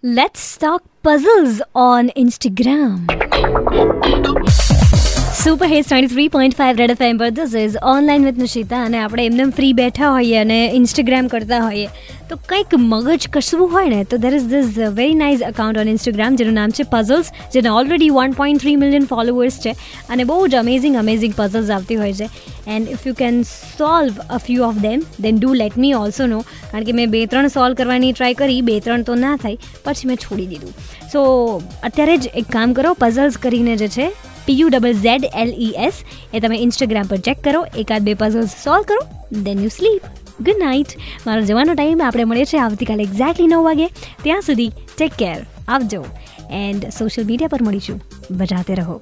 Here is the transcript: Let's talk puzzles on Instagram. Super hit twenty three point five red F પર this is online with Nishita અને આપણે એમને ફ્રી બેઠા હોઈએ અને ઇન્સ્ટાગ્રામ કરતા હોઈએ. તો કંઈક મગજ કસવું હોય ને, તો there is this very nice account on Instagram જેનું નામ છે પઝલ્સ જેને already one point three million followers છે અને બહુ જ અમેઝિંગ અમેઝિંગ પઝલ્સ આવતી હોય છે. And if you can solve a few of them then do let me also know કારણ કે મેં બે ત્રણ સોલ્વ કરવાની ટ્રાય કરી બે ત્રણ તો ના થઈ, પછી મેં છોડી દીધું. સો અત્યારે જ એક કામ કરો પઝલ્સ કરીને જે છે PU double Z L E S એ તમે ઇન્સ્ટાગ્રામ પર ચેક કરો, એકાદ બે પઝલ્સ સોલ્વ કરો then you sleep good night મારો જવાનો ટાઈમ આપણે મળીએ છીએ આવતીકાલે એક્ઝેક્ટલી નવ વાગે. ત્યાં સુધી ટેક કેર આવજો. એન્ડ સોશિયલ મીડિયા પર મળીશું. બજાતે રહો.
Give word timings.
Let's 0.00 0.56
talk 0.56 0.84
puzzles 1.02 1.60
on 1.74 2.10
Instagram. 2.10 3.02
Super 5.48 5.68
hit 5.68 5.86
twenty 5.88 6.12
three 6.12 6.28
point 6.32 6.54
five 6.56 6.78
red 6.78 6.90
F 6.92 6.98
પર 7.20 7.28
this 7.36 7.52
is 7.58 7.76
online 7.90 8.24
with 8.28 8.40
Nishita 8.40 8.80
અને 8.86 8.96
આપણે 9.02 9.22
એમને 9.28 9.44
ફ્રી 9.58 9.70
બેઠા 9.78 10.10
હોઈએ 10.14 10.40
અને 10.40 10.58
ઇન્સ્ટાગ્રામ 10.78 11.30
કરતા 11.34 11.60
હોઈએ. 11.66 11.86
તો 12.30 12.36
કંઈક 12.50 12.74
મગજ 12.78 13.28
કસવું 13.36 13.72
હોય 13.76 13.88
ને, 13.92 14.00
તો 14.10 14.18
there 14.24 14.34
is 14.38 14.50
this 14.50 14.68
very 14.98 15.16
nice 15.22 15.46
account 15.48 15.80
on 15.84 15.92
Instagram 15.94 16.36
જેનું 16.42 16.60
નામ 16.60 16.76
છે 16.78 16.86
પઝલ્સ 16.92 17.32
જેને 17.56 17.70
already 17.70 18.10
one 18.18 18.36
point 18.42 18.64
three 18.66 18.76
million 18.84 19.08
followers 19.14 19.58
છે 19.64 19.74
અને 20.10 20.24
બહુ 20.32 20.38
જ 20.46 20.60
અમેઝિંગ 20.62 21.00
અમેઝિંગ 21.06 21.40
પઝલ્સ 21.40 21.74
આવતી 21.78 22.00
હોય 22.04 22.12
છે. 22.12 22.28
And 22.76 22.94
if 22.98 23.10
you 23.10 23.18
can 23.24 23.42
solve 23.48 24.22
a 24.28 24.44
few 24.44 24.70
of 24.70 24.84
them 24.86 25.08
then 25.26 25.42
do 25.42 25.58
let 25.64 25.82
me 25.84 25.96
also 26.04 26.30
know 26.36 26.44
કારણ 26.70 26.88
કે 26.92 27.00
મેં 27.02 27.18
બે 27.18 27.26
ત્રણ 27.26 27.54
સોલ્વ 27.58 27.82
કરવાની 27.82 28.12
ટ્રાય 28.12 28.42
કરી 28.44 28.62
બે 28.70 28.80
ત્રણ 28.80 29.10
તો 29.10 29.20
ના 29.26 29.36
થઈ, 29.36 29.56
પછી 29.84 30.08
મેં 30.12 30.24
છોડી 30.28 30.50
દીધું. 30.54 30.72
સો 31.12 31.28
અત્યારે 31.82 32.16
જ 32.16 32.40
એક 32.42 32.56
કામ 32.58 32.80
કરો 32.80 32.98
પઝલ્સ 33.04 33.46
કરીને 33.46 33.76
જે 33.76 33.94
છે 34.00 34.14
PU 34.48 34.68
double 34.72 34.96
Z 35.04 35.28
L 35.42 35.50
E 35.66 35.74
S 35.88 35.96
એ 36.32 36.40
તમે 36.40 36.56
ઇન્સ્ટાગ્રામ 36.66 37.10
પર 37.10 37.20
ચેક 37.26 37.44
કરો, 37.44 37.60
એકાદ 37.76 38.08
બે 38.08 38.14
પઝલ્સ 38.14 38.56
સોલ્વ 38.64 38.88
કરો 38.88 39.02
then 39.42 39.62
you 39.62 39.68
sleep 39.68 40.08
good 40.40 40.60
night 40.64 40.96
મારો 41.26 41.42
જવાનો 41.42 41.74
ટાઈમ 41.74 42.02
આપણે 42.06 42.24
મળીએ 42.24 42.48
છીએ 42.50 42.60
આવતીકાલે 42.60 43.02
એક્ઝેક્ટલી 43.02 43.46
નવ 43.46 43.62
વાગે. 43.62 43.86
ત્યાં 44.22 44.42
સુધી 44.42 44.70
ટેક 44.96 45.12
કેર 45.12 45.40
આવજો. 45.68 46.04
એન્ડ 46.50 46.88
સોશિયલ 46.98 47.26
મીડિયા 47.26 47.48
પર 47.48 47.62
મળીશું. 47.62 47.98
બજાતે 48.30 48.74
રહો. 48.74 49.00